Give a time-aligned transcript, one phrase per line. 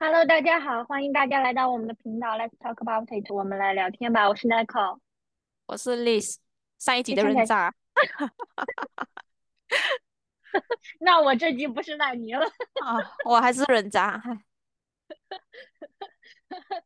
[0.00, 4.28] Hello，大家好，欢迎大家来到我们的频道，Let's talk about it，我们来聊天吧。
[4.28, 5.00] 我是 Nicole，
[5.66, 6.36] 我是 Liz，
[6.78, 7.74] 上一集的你看起来，人
[8.22, 8.32] 渣
[11.00, 12.46] 那我这集不是烂泥了。
[12.46, 14.22] 啊，我还是人渣，
[16.48, 16.84] 唉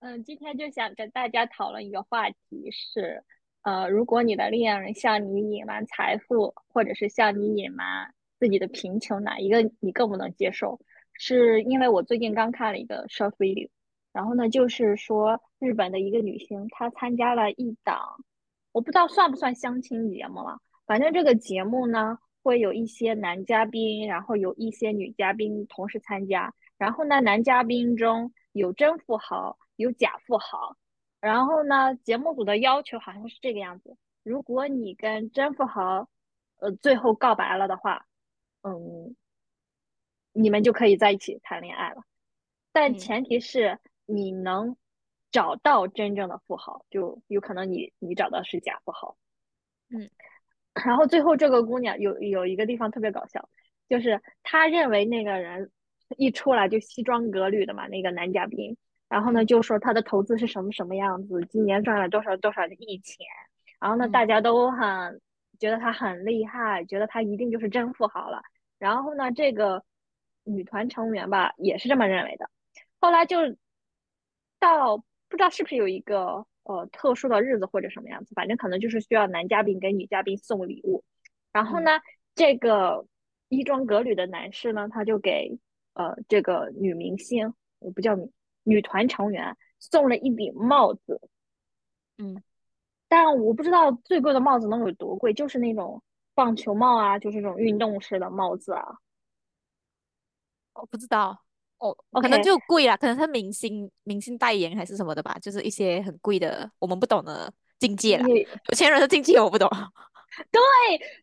[0.00, 3.24] 嗯，今天就想跟大家讨论一个话题是，
[3.60, 10.80] 呃，如果你的恋人向你隐瞒财富，或者是向你隐瞒自己的贫穷，哪一个你更不能接受？
[11.18, 13.68] 是因为我最近刚看了一个 short video，
[14.12, 17.98] 然后呢，就是说日本的一个女星，她参加了一档，
[18.72, 26.54] 我不知道算不算相亲节目了，反正这个节目呢，会有一些男嘉宾，然后有一些女嘉宾同时参加。
[26.78, 30.76] 然后呢，男嘉宾中有真富豪，有假富豪。
[31.20, 36.08] 然后呢，节目组的要求好像是这个样子：如果你跟真富豪，
[36.60, 38.06] 呃，最后告白了的话，
[38.62, 39.16] 嗯，
[40.40, 42.02] 你们就可以在一起谈恋爱了。
[42.72, 42.98] 但嗯。
[42.98, 44.76] 前提是你能
[45.30, 49.16] 找到真正的富豪，就有可能你你找到是假富豪。
[49.90, 50.08] 嗯。
[50.86, 53.48] 然后最后这个姑娘有有一个地方特别搞笑，
[53.88, 55.70] 就是她认为那个人
[56.16, 58.76] 一出来就西装革履的嘛，那个男嘉宾，
[59.08, 63.26] 然后呢嗯就说他的投资是什么什么样子，今年赚了多少多少的亿钱，
[63.80, 64.12] 然后呢嗯。
[64.12, 65.20] 大家都很
[65.58, 68.40] 觉得他很厉害，觉得他一定就是真富豪了，
[68.78, 69.82] 然后呢这个
[70.48, 72.48] 女团成员吧也是这么认为的，
[73.00, 73.36] 后来就
[74.58, 81.04] 到不知道是不是有一个呃特殊的日子或者什么样子，反正可能就是需要男嘉宾给女嘉宾送礼物。
[81.52, 81.90] 然后嗯呢，
[82.34, 83.06] 这个
[83.48, 85.58] 衣装革履的男士呢，他就给
[85.94, 88.30] 呃这个女明星，我不叫女
[88.64, 91.20] 女团成员送了一顶帽子，
[92.18, 92.42] 嗯，
[93.08, 96.02] 但我不知道最贵的帽子能有多贵，就是那种
[96.34, 98.98] 棒球帽啊，就是这种运动式的帽子啊。
[100.80, 101.36] 我不知道，
[101.78, 109.68] 哦，可能就贵啦，可能是明星明星代言还是什么的吧，就是一些很贵的我们不懂的境界啦，你有钱人的境界我不懂，
[110.50, 110.60] 对，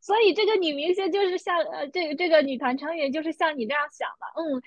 [0.02, 4.62] 所以这个女明星就是像呃，这个这个女团成员就是像你这样想的，嗯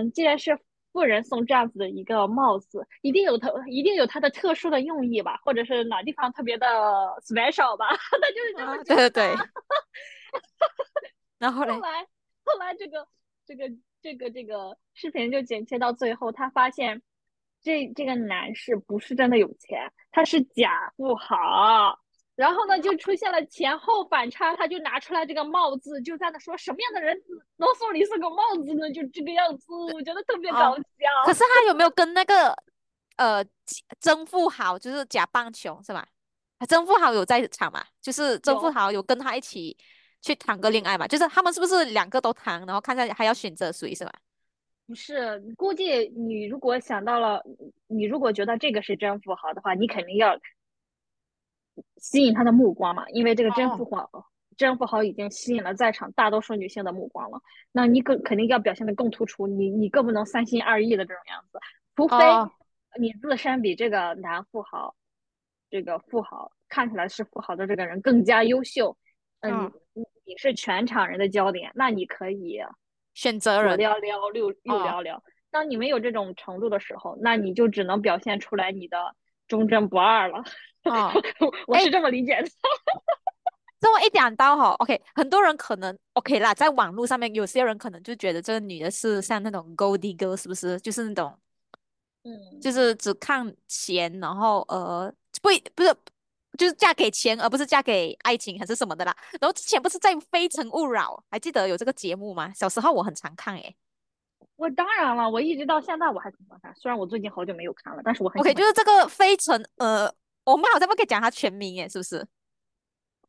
[0.00, 0.58] 嗯，既然是
[0.92, 6.66] 富人送这样子的一个帽子，一定有它一定有它的特殊的用意吧，或者是哪地方特别的
[7.22, 7.88] special 吧，
[8.20, 8.96] 那就是这么啊，对。
[8.96, 9.34] 对对，
[11.38, 12.06] 然后嘞，后来
[12.44, 13.06] 后来这个
[13.46, 13.70] 这个
[14.02, 17.02] 这个这个视频就剪切到最后，他发现
[17.62, 21.98] 这这个男士不是真的有钱，他是假富豪。
[22.36, 27.14] 然后呢，就出现了前后反差，他就拿出来这个帽子，就在那说什么样的人
[27.56, 28.90] 能送你这个帽子呢？
[28.92, 30.82] 就这个样子，我觉得特别搞哦，
[31.26, 31.34] 可。
[31.34, 32.56] 是他有没有跟那个
[33.16, 33.44] 呃
[34.00, 36.08] 曾富豪，就是假棒球是吧？
[36.56, 37.84] 啊曾富豪有在场嘛？
[38.00, 39.76] 就是曾富豪有跟他一起
[40.20, 41.06] 去谈个恋爱嘛？
[41.06, 44.12] 就是他们是不是两个都谈，然后看下还要选择谁是吧？
[44.86, 47.42] 不是，估计你如果想到了，
[47.86, 50.36] 你如果觉得这个是真富豪的话，你肯定要
[51.96, 54.26] 吸引他的目光嘛，因为这个真哦富豪，
[54.56, 57.40] 真富豪已经吸引了在场大多数女性的目光了。
[57.70, 61.60] 那你更肯定要表现的更突出，你你更不能三心二意的这种样子，
[61.94, 62.50] 除非哦
[62.98, 64.96] 你自身比这个男富豪，
[65.70, 68.98] 这个富豪看起来是富豪的这个人更加优秀，
[69.40, 72.60] 嗯，嗯，你你你是全场人的焦点，那你可以
[73.14, 75.22] 选择人左撩撩，右右哦撩撩。
[75.50, 79.14] 当你没有这种程度的时候，那你就只能表现出来你的
[79.48, 80.42] 忠贞不二了。
[80.84, 81.12] 啊，
[81.66, 82.48] 我哎，是这么理解的。
[83.80, 90.78] 这么一讲到哈，OK，很多人可能 OK 啦，在网络上面，有些人可能就觉得这个女的是像那种 gold digger，是不是？
[90.80, 91.36] 就是那种
[92.24, 95.12] 嗯，就是只看钱，然后呃，
[95.42, 95.94] 不不是，
[96.58, 99.16] 就是嫁给钱，而不是嫁给爱情还是什么的啦。
[99.40, 102.52] 然后之前不是在《非诚勿扰》，还记得有这个节目吗？
[102.54, 103.76] 小时候我很常看诶。
[104.56, 110.12] 我当然了，我一直到现在我还挺喜欢看，虽然我最近好久没有看了，但是我很 OK，就是这个非诚呃，
[110.44, 112.18] 我们好像不可以讲它全名诶，是不是？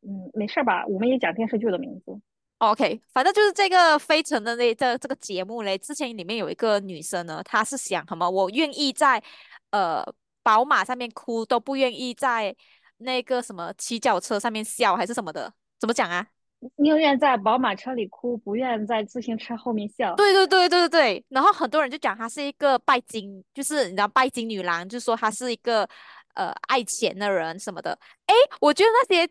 [0.02, 0.86] 嗯，没事吧？
[0.88, 2.20] 我们也讲电视剧的名字。
[2.58, 9.24] OK，反正就是这个非诚的那这这个节目嘞，之前里面有一个女生呢，她是想什么，我愿意在
[9.72, 10.04] 呃
[10.44, 12.56] 宝马上面哭，都不愿意在
[13.02, 16.28] 那个什么骑脚车上面笑，还是什么的，怎么讲啊？
[16.76, 20.14] 宁愿在宝马车里哭，不愿在自行车后面笑。
[20.16, 25.90] 对对对对对对，然后很多人就讲她是一个拜金，就是你知道拜金女郎，就说她是一个
[26.36, 27.98] 呃爱钱的人什么的。
[28.28, 29.28] 诶，我觉得那些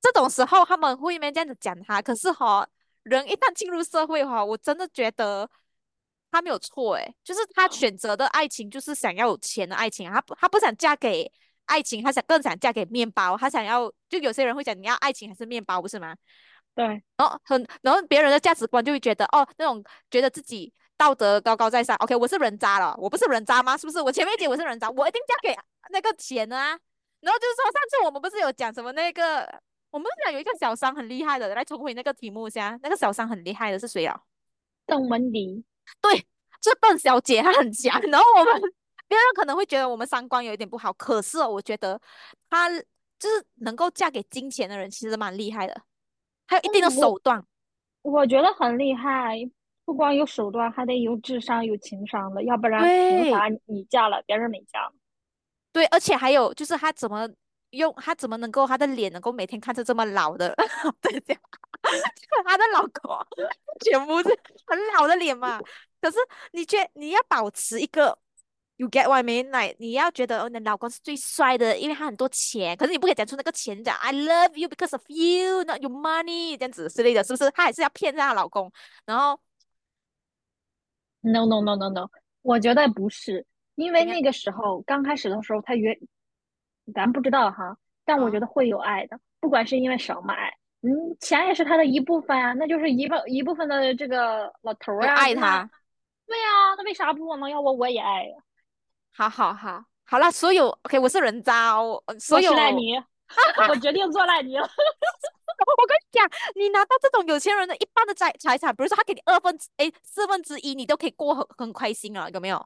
[0.00, 2.66] 这种时候他们会面这样子讲她，可是哈，
[3.02, 5.46] 人一旦进入社会哈，我真的觉得
[6.30, 11.30] 她没有错诶，就是她选择的爱情就是想要有钱的爱情啊，他不她不想嫁给
[11.68, 16.16] 爱情，他想更想嫁给面包，他想要就有些人会讲你要爱情还是面包，不是吗？
[16.74, 16.84] 对，
[17.16, 21.96] 然后很，然后别人的价值观就会觉得哦，那种觉得自己道德高高在上。
[21.96, 23.76] OK，我是人渣了，我不是人渣吗？
[23.76, 24.00] 是不是？
[24.00, 25.56] 我前面讲我是人渣，我一定嫁给
[25.90, 26.78] 那个钱啊。
[27.20, 29.48] 然后就是说，上次我们不是有讲什么那个，
[29.90, 34.20] 我们讲有一个小商很厉害的，来重回那个题目下，那个小商很厉害的是谁啊？
[34.86, 35.64] 邓文迪。
[36.00, 36.16] 对，
[36.62, 38.00] 是邓小姐她很强。
[38.08, 38.62] 然后我们
[39.08, 42.00] 别人可能会觉得我们三观有一点不好，可是我觉得
[42.48, 42.68] 她
[43.18, 45.82] 就是能够嫁给金钱的人，其实蛮厉害的，
[46.46, 47.44] 还有一定的手段。
[48.02, 49.36] 我觉得很厉害，
[49.84, 54.90] 不光有手段，还得有智商、有情商的，要不然凭啥你嫁了，别人没嫁？
[55.72, 57.28] 对，而且还有就是他怎么
[57.70, 60.54] 用，她怎么能够她的脸能够每天看着这么老的？
[61.02, 61.42] 对，这样，
[62.44, 63.18] 他的老公
[63.84, 64.28] 全部是
[64.66, 65.60] 很老的脸嘛。
[66.00, 66.16] 可是
[66.52, 68.16] 你觉你要保持一个
[68.78, 69.50] ，you get what I mean？
[69.50, 72.74] 来，你要觉得哦，你的老公是最帅的，因为他很多钱。
[72.76, 77.50] 可是你不可以讲出那个钱讲，I love you because of you，not your money，这样子之类的，是不是？
[77.50, 78.72] 他还是要骗她老公。
[79.04, 79.38] 然后
[81.20, 82.08] ，no no no no no，
[82.42, 83.44] 我觉得不是。
[83.74, 85.96] 因为那个时候刚开始的时候，他约，
[86.92, 90.52] 咱不知道哈，但我觉得会有爱的，不管是因为什么爱，
[90.82, 95.70] 嗯，钱也是他的一部分啊，那就是一部一部分的这个老头啊，爱他，
[96.26, 98.36] 对呀，那为啥不能要我我也爱呀？
[99.12, 102.94] 好好好，好了，所有 OK，我是人渣，哦所有赖你，
[103.68, 104.62] 我决定做赖你了。
[104.62, 112.64] 我跟你讲，你拿到这种有钱人的一半的财财产，比如说他给你二分之哎四分之一，你都可以过很很开心了，有没有？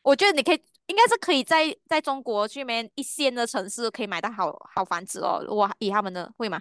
[0.00, 5.44] 我觉得你可以，应该是可以在在中国这边一线的城市可以买到好好房子哦。
[5.48, 6.60] 我以他们的会吗？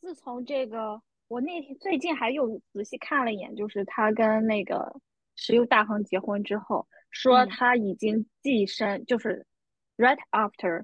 [0.00, 4.94] 自从这个，我那最近还有仔细看了一眼，就是他跟那个
[5.40, 9.46] 石油大亨结婚之后，说他已经跻身，就是
[9.96, 10.82] right after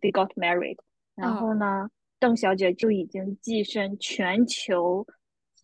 [0.00, 0.76] they got married，
[1.14, 1.88] 然后呢，
[2.18, 5.06] 邓小姐就已经跻身全球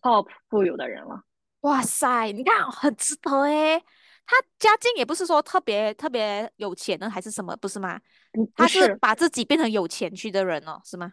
[0.01, 1.21] top 富有的人了。
[1.61, 3.77] 哇塞，你看很值得诶，
[4.25, 7.99] 他家境也不是说特别特别有钱呢，还是什么，不是吗？
[8.55, 11.11] 他是把自己变成有钱去的人哦，是吗？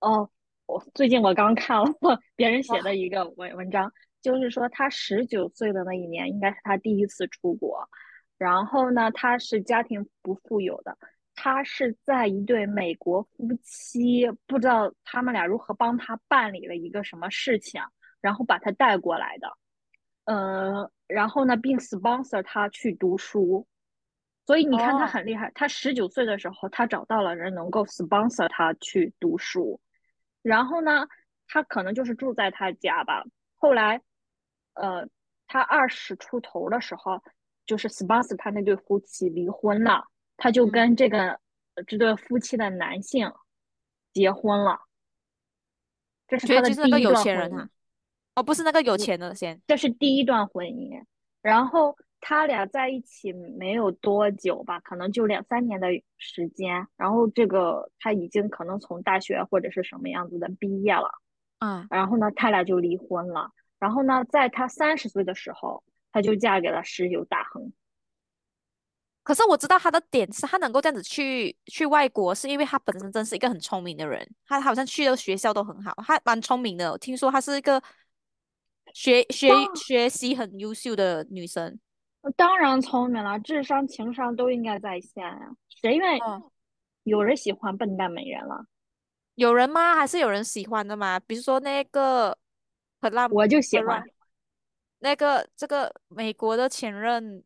[0.00, 0.28] 哦，
[0.66, 1.84] 我最近我刚看了
[2.34, 7.88] 别人写的一个文文章，就是说他十九岁的那一年应该是他第一次出国，
[8.38, 10.96] 然后呢，他是家庭不富有的，
[11.34, 17.82] 他是在一对美国夫妻不知道他们俩如何帮他办理了一个什么事情，
[18.20, 19.48] 然后把他带过来的。
[20.24, 23.66] 呃，然后呢，并 sponsor 他去读书，
[24.46, 25.50] 所以你看他很厉害。
[25.52, 29.80] 他十九岁的时候，他找到了人能够 sponsor 他去读书，
[30.42, 31.08] 然后呢，
[31.48, 33.24] 他可能就是住在他家吧。
[33.56, 34.00] 后来，
[34.74, 35.08] 呃，
[35.46, 37.20] 他二十出头的时候，
[37.66, 41.40] 就是 sponsor 他那对夫妻离婚了，他就跟这个
[41.86, 43.32] 这对夫妻的男性
[44.12, 44.80] 结婚了。
[46.28, 47.68] 这是他的第一段婚姻。
[48.34, 51.04] 哦，不是那个有钱的先，这是第一段婚姻，
[51.42, 61.10] 然后他俩在一起没有多久吧，可能就两三年的时间，然后这个他已经可能从大学或者是什么样子的毕业了，
[61.58, 63.50] 嗯，然后呢，他俩就离婚了，
[63.82, 65.82] 然后呢，在她三十岁的时候，
[66.12, 67.72] 她就嫁给了石油大亨。
[69.24, 77.82] 可是我知道他的点是他能够这样子去去外国，是因为他本身真是一个很聪明的人，他好像去的学校都很好，他蛮聪明的，听说他是一个。
[78.94, 81.80] 学学学习很优秀的女生，
[82.36, 85.50] 当然聪明了，智商情商都应该在线呀。
[85.80, 86.20] 谁愿意？
[87.04, 88.66] 有人喜欢笨蛋美人了？
[89.36, 89.94] 有人吗？
[89.94, 91.18] 还是有人喜欢的吗？
[91.20, 92.36] 比如说那个
[93.02, 94.02] 很浪，我就喜欢
[95.00, 97.42] 那个这个美国的前任，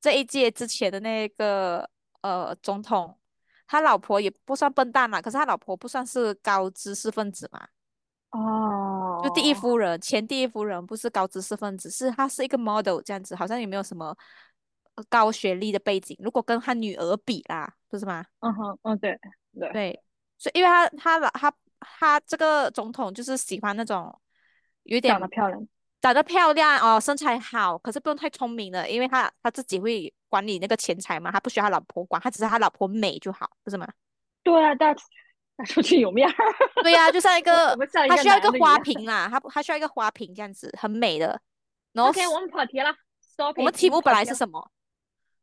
[0.00, 1.88] 这一届之前的那个
[2.22, 3.18] 呃总统，
[3.66, 7.68] 他老婆也不算笨蛋嘛，可是他老婆不算是高知识分子嘛。
[8.30, 14.16] 哦，就第一夫人，前第一夫人不是高知识分子，是她是一个 model 这样子，好像也没有什么
[15.08, 16.16] 高学历的背景。
[16.20, 18.24] 如果跟她女儿比啦，不是吗？
[18.40, 19.18] 嗯哼，嗯对
[19.58, 20.02] 对对，
[20.36, 24.18] 所以因为他他他他这个总统就是喜欢那种
[24.84, 25.68] 有点长得漂亮，
[26.00, 33.86] 长得漂亮哦，身材好，可是不用太聪明的，因为他他自己会管理那个钱财嘛，他不需要他老婆管，他只是他老婆美就好，不是吗？
[34.42, 34.94] 对啊，但。
[35.60, 36.34] 他出去有面儿，
[36.84, 37.76] 对呀，就像一个，
[38.08, 41.42] 他需要一个花瓶啦，他他需要一个花瓶这样子，很美的。
[41.96, 42.94] OK，我们跑题了。
[43.56, 44.70] 我们题目本来是什么？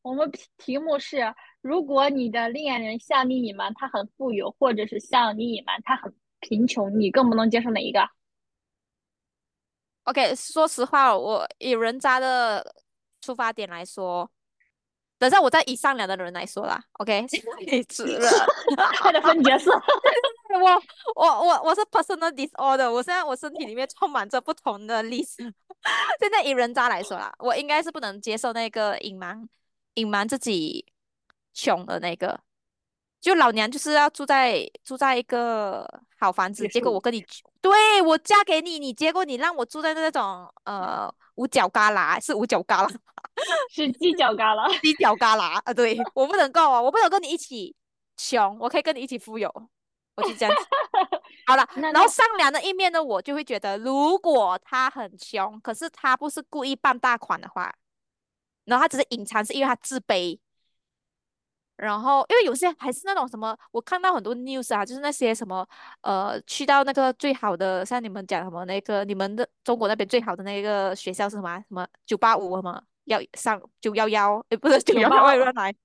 [0.03, 6.15] 我们题目是：如果你的恋人向你隐瞒他很富有，或者是向你隐瞒他很
[6.47, 8.07] 贫穷，你更不能接受哪一个
[10.03, 12.75] ？OK，说实话，我以人渣的
[13.21, 14.29] 出发点来说。
[15.17, 17.25] 等下，我再以善良的人来说啦，OK？
[17.67, 18.29] 可以吃了，
[19.01, 19.71] 快点分角色。
[20.53, 20.81] 我
[21.15, 25.37] 我我我是 personal disorder，我现在我身体里面充满着不同的历史。
[26.19, 29.47] 现在以人渣来说啦，我应该是不能接受那个隐瞒
[29.95, 30.85] 隐瞒自己
[31.53, 32.39] 穷的那个。
[33.25, 35.83] 就老娘就是要住在住在一个
[36.19, 37.25] 好房子，结果我跟你，
[37.59, 42.95] 对，我嫁给你，你结果你让我住在那种呃五角旮旯，是五角旮旯，
[43.71, 44.71] 是犄角旮旯。
[44.79, 47.75] 犄角旮旯啊，对，我不能够啊，我不能跟你一起
[48.15, 49.51] 穷，我可以跟你一起富有，
[50.17, 50.61] 我就这样子。
[51.47, 57.73] 好了， 然后善良的一面呢，我就会觉得，如果他很穷，可是他不是故意傍大款的话，
[58.65, 60.37] 然后他只是隐藏，是因为他自卑。
[61.77, 65.67] 然后，因为有些还是那种什么，我看到很多 news 啊，就是那些什么，
[66.01, 71.59] 呃，去到那个最好的，像你们讲什么那个，你们的中国那边最好的那个学校是什么啊？
[71.59, 72.81] 什么九八五吗？
[73.05, 75.75] 幺上九幺幺，诶，不是九幺幺，我985乱来，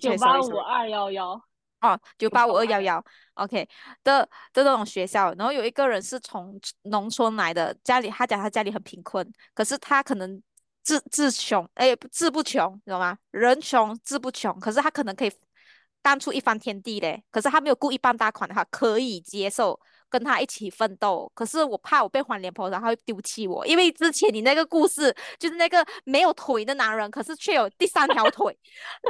[0.00, 1.32] 九八五二幺幺，
[1.80, 3.68] 哦，九九八五二幺，幺，OK
[4.02, 10.42] 的的那种学校，然后有一个人是从农村来的，家里他讲他家里很贫困，可是他可能
[10.82, 13.16] 志志穷，哎，不志不穷，你知道吗？
[13.30, 15.32] 人穷志不穷，可是他可能可以
[16.02, 17.22] 干出一番天地嘞。
[17.30, 21.30] 可是他没有故意傍大款的话，可以接受跟他一起奋斗。
[21.34, 28.58] 可是我怕我被黄脸婆，然后丢弃我，因为之前你那个故事就是那个没有腿的男人，可是却有第三条腿，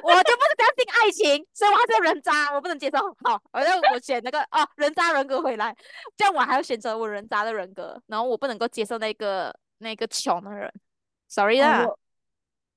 [0.03, 2.99] 我就不是相信爱情，所以我还是人渣，我不能接受。
[3.23, 5.75] 好，我要我选那个哦，人渣人格回来，
[6.17, 10.71] 这样我还要选择我人渣的人格，然后我不能够接受那个那个穷的人。
[11.31, 11.99] Sorry 哦，啦，我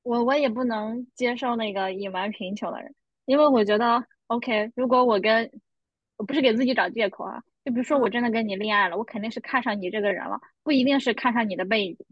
[0.04, 2.94] 我我也不能接受那个隐瞒贫穷的人，
[3.26, 5.52] 因为我觉得，OK，如果我跟
[6.18, 12.06] 我不是给自己找借口啊，就比如说我嗯真的跟你恋爱了，我肯定是看上你这个人了，不一定是看上你的背景，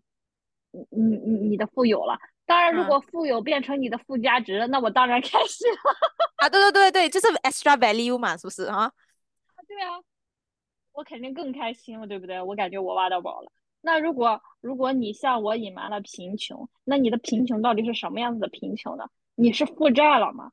[0.72, 2.18] 你你你你的富有了。
[2.48, 5.78] 当然，如嗯果富有变成你的附加值，那我当然开心了。
[6.38, 8.92] 啊，对对对对，就是 extra value 嘛，是不是啊？
[9.68, 10.02] 对啊，
[10.92, 12.42] 我肯定更开心了，对不对？
[12.42, 13.52] 我感觉我挖到宝了。
[13.82, 19.06] 那如果如果你向我隐瞒了贫穷，那你的贫穷到底是什么样子的贫穷呢？
[19.36, 20.52] 你是负债了吗？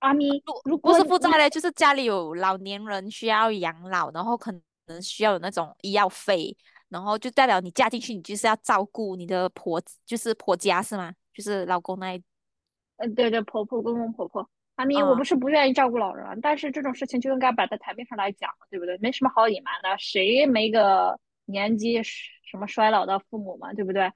[0.00, 4.50] 阿咪，如不果不是负债嘞，就是家里有老年人需要养老，然后可
[4.86, 6.56] 能需要有那种医药费，
[6.88, 11.12] 然后就代表你嫁进去，你就是要照顾你的婆，就是婆家是吗？
[11.34, 12.22] 就是老公那一，
[12.96, 18.96] 呃，对对，婆婆公公婆婆，阿咪，我嗯，不是不愿意照顾老人啊，但是这种事情就应该摆在台面上来讲，对不对？
[18.98, 24.10] 没什么好隐瞒的，谁没个年纪什么衰老的父母嘛，对不对？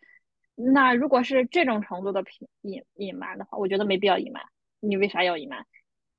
[0.55, 2.23] 那如果是这种程度的
[2.63, 4.43] 隐隐瞒的话，我觉得没必要隐瞒。
[4.81, 5.67] 你为啥要隐瞒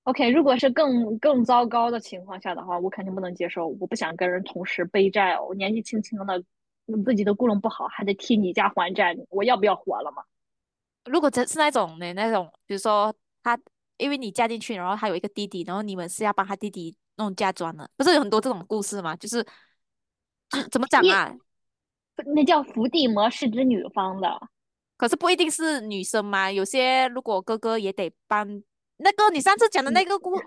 [0.04, 3.68] ？OK，如果是更更糟糕的情况下的话，我肯定不能接受。
[3.68, 6.44] 我不想跟人同时背债哦，我年纪轻轻的，
[7.06, 10.24] 自己都顾弄不好，还得替你家还债，我要不要活了嘛？
[11.06, 13.58] 如果真是那种的那种，比如说他
[13.98, 19.16] 因为你嫁进去，然后他有一个弟弟，然后你们是要帮他弟弟弄嫁妆的，不是有很多这种故事吗？
[19.16, 19.46] 就是
[20.72, 21.36] 怎么讲啊？
[22.34, 24.50] 那叫伏地魔是指女方的，
[24.98, 28.48] 可是不一定是女生嘛，有些如果哥哥也得帮
[28.98, 30.42] 那个你上次讲的那嗯，个故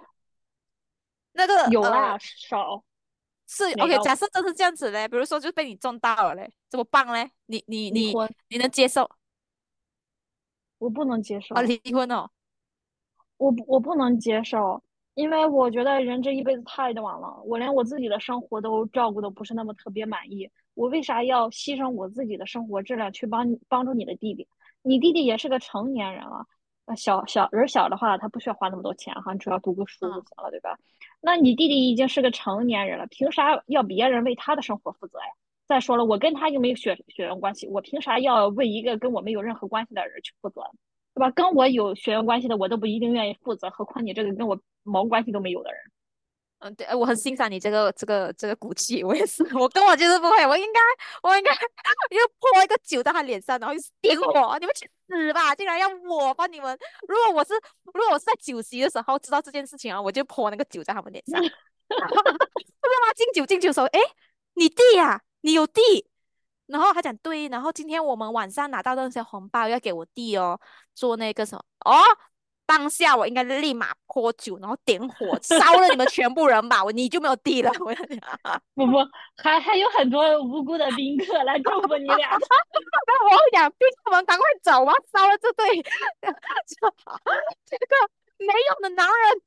[1.33, 2.83] 那个 呃有啦，少。
[3.51, 7.31] 是 OK，假设真是这样子嘞，比如说就被你中到了嘞，怎么办嘞？
[7.47, 8.15] 你你你，
[8.49, 9.11] 你能接受？
[10.79, 11.55] 我不能接受。
[11.55, 11.63] 啊？
[11.63, 12.31] 离婚哦，
[13.39, 14.83] 我不我不能接受，
[15.19, 24.47] 因为我觉得人这一辈子太短了，我连我自己的生活都照顾的不是那么特别满意，我为啥要牺牲我自己的生活质量去帮你帮助你的弟弟？
[24.81, 26.47] 你弟弟也是个成年人了，
[26.85, 30.79] 呃，小小人小的话，他不需要花那么多钱哈，你只要读个书就嗯，行了，对吧？
[31.21, 35.27] 那你弟弟已经是个成年人了，凭啥要别人为他的生活负责呀？
[35.67, 40.63] 再说了，我跟他又没有血血缘关系，我凭啥要为一个跟我没有任何关系的人去负责？
[41.19, 41.31] 对吧？
[41.33, 45.81] 跟我有血缘关系的，我都不一定愿意负责，何况你这个跟我毛关系都没有的人。
[46.61, 50.81] 嗯，对，我很欣赏你这个这个这个骨气，我也是，我跟我就是不会，我应该
[51.23, 55.55] 我应该又泼一个酒在他脸上，然后就点火，你们去死吧！
[55.55, 57.55] 竟然要我帮你们，如果我是
[57.95, 62.13] 如果我是在酒席的时候知道这件事情啊，我就泼那个酒在他们脸上 不是
[63.03, 63.13] 吗？
[63.17, 64.01] 敬酒敬酒时候，哎，
[64.55, 65.83] 你弟呀、你有弟，
[66.69, 70.59] 然后他讲对，然后今天我们晚上拿到那些红包要给我弟哦，
[70.95, 71.99] 做那个什么哦。
[72.69, 77.73] 当下我应该立马泼酒，然后点火烧了你们全部人吧，我你就没有地了。
[78.77, 78.99] 我不不，
[79.43, 82.47] 还还有很多无辜的宾客来 祝福你俩的。
[83.09, 85.83] 那我讲，宾客们赶快走吧，烧了这对
[87.65, 87.97] 这个
[88.37, 89.43] 没用的男人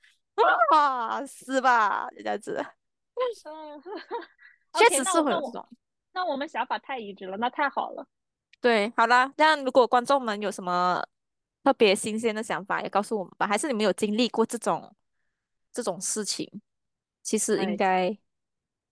[0.72, 2.66] 啊，死吧，这样子，
[3.14, 3.22] 嗯
[4.80, 5.70] 确实是会有这种。
[6.14, 8.06] 那我们想法太一致了，那太好了。
[8.60, 11.04] 对，好啦，这样如果观众们有什么
[11.64, 13.48] 特别新鲜的想法，也告诉我们吧。
[13.48, 14.94] 还是你们有经历过这种
[15.72, 16.48] 这种事情？
[17.24, 18.18] 其实应哎，该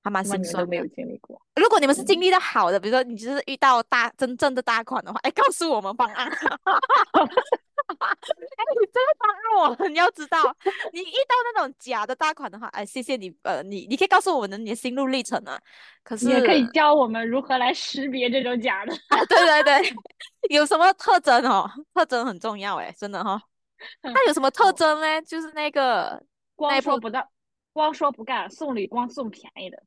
[0.04, 0.70] 还蛮怎么心酸的。
[0.70, 1.42] 没有经历过？
[1.56, 6.32] 如果你们是经嗯，历的好的，比如说你就是遇到大真正的大款的话，哎，告诉我们方案。
[7.98, 10.56] 哎，你这个方案我你要知道，
[10.94, 15.60] 你遇到那种假的大款的话，哎，谢谢你，呃，你你可以告诉我们的你的心路历程啊。
[16.04, 18.94] 可你也可以是教我们如何来识别这种假的。
[19.10, 19.94] 啊，对对对，
[20.50, 21.70] 有什么特征哦？
[21.94, 23.34] 特征很重要哎，真的哈、
[24.04, 24.12] 哦。
[24.14, 25.22] 它有什么特哦，征呢？
[25.22, 26.22] 就是那个
[26.58, 27.30] 那光说不到，
[27.74, 29.82] 光说不干，送礼光送便宜的。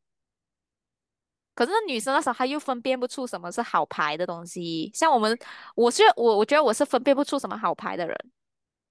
[1.54, 4.90] 可是那女生那时候她又分辨不出什么是好牌的东西。
[4.94, 5.38] 像我们，
[5.75, 8.16] 我是我，我觉得我是分辨不出什么好牌的人。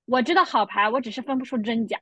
[0.05, 1.99] 我知道好牌，我只是分不出真假。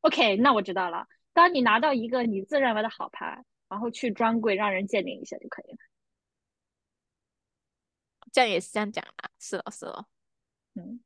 [0.00, 1.06] OK，那我知道了。
[1.32, 5.78] 当你拿到一个你自认为的好牌，然后去专柜让人鉴定一下就可以了。
[8.32, 10.06] 这样也是这样讲啊，是哦是哦。
[10.74, 11.00] 嗯，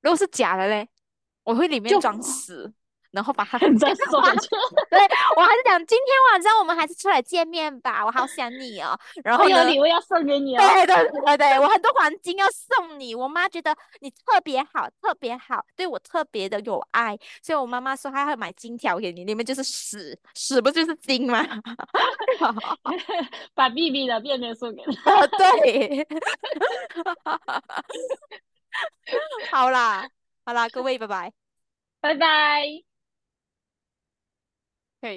[0.00, 0.88] 如果是假的嘞，
[1.44, 2.72] 我会里面装 死，
[3.10, 4.48] 然后把它 再送回去。
[4.90, 5.00] 对，
[5.36, 8.98] 我还是讲今天晚上我们还是出来见面吧，我好想你哦。
[9.24, 10.60] 然后，有礼物要送给你哦。
[10.60, 13.14] 对对对对，我很多黄金要送你。
[13.14, 21.42] 我妈觉得你特别好，特别好，对我特别的有爱，所以我妈妈说她会买金条给你，里面就是屎，屎不就是金吗？
[23.54, 25.14] 把 B B 的便便送给他。
[25.14, 26.06] 啊，对，
[29.50, 30.08] 好啦，
[30.44, 31.32] 好啦，各位，拜拜。
[32.00, 32.62] 拜拜。
[35.00, 35.16] 可以。